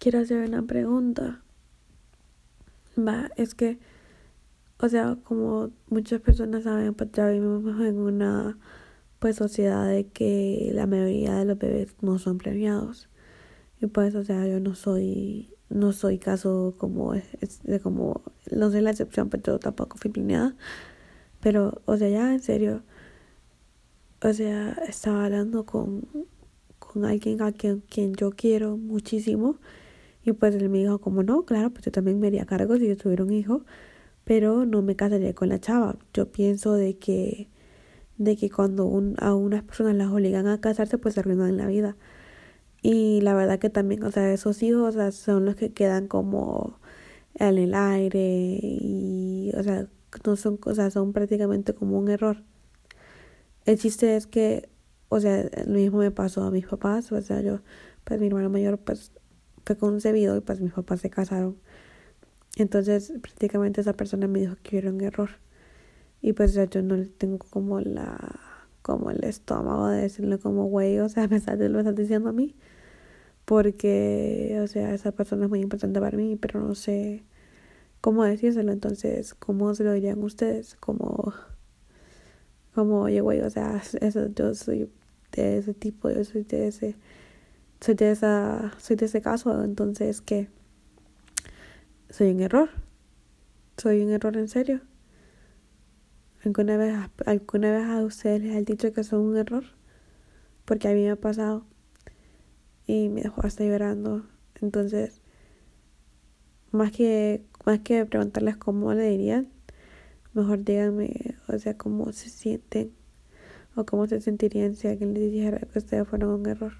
[0.00, 1.42] quiero hacer una pregunta.
[2.98, 3.78] Va, es que,
[4.80, 8.58] o sea, como muchas personas saben, pues ya vivimos en una
[9.20, 13.08] pues sociedad de que la mayoría de los bebés no son premiados.
[13.80, 18.70] Y pues, o sea, yo no soy, no soy caso como, es, de como, no
[18.70, 20.56] soy la excepción, pero yo tampoco fui premiada.
[21.40, 22.82] Pero, o sea, ya en serio,
[24.22, 26.08] o sea, estaba hablando con,
[26.78, 29.56] con alguien a quien, quien yo quiero muchísimo.
[30.24, 32.88] Y pues él me dijo, como no, claro, pues yo también me haría cargo si
[32.88, 33.64] yo tuviera un hijo,
[34.24, 35.98] pero no me casaría con la chava.
[36.14, 37.48] Yo pienso de que,
[38.18, 41.66] de que cuando un, a unas personas las obligan a casarse, pues se arruinan la
[41.66, 41.96] vida.
[42.82, 46.08] Y la verdad que también, o sea, esos hijos o sea, son los que quedan
[46.08, 46.78] como
[47.34, 49.88] en el aire y, o sea,
[50.26, 52.42] no son, o sea, son prácticamente como un error.
[53.64, 54.68] El chiste es que,
[55.08, 57.60] o sea, lo mismo me pasó a mis papás, o sea, yo,
[58.04, 59.12] pues mi hermano mayor, pues
[59.64, 61.56] fue concebido y pues mis papás se casaron.
[62.56, 65.30] Entonces, prácticamente esa persona me dijo que era un error.
[66.22, 68.40] Y pues ya yo no tengo como la
[68.82, 72.32] como el estómago de decirle como güey, o sea, me estás, lo estás diciendo a
[72.32, 72.56] mí.
[73.44, 77.24] Porque, o sea, esa persona es muy importante para mí, pero no sé
[78.00, 78.72] cómo decírselo.
[78.72, 80.76] Entonces, ¿cómo se lo dirían ustedes?
[80.76, 81.34] Como
[82.74, 84.90] como, oye, güey, o sea, eso, yo soy
[85.32, 86.96] de ese tipo, yo soy de ese,
[87.80, 90.48] soy de esa, soy de ese caso, entonces, ¿qué?
[92.10, 92.70] Soy un error,
[93.76, 94.80] soy un error en serio.
[96.44, 99.64] ¿Alguna vez, ¿Alguna vez a ustedes les han dicho que son un error?
[100.64, 101.66] Porque a mí me ha pasado
[102.86, 104.26] y me dejó hasta llorando.
[104.60, 105.20] Entonces,
[106.72, 109.48] más que, más que preguntarles cómo le dirían,
[110.32, 112.92] Mejor díganme, o sea, cómo se sienten
[113.74, 116.72] o cómo se sentirían si alguien les dijera que ustedes fueron un error.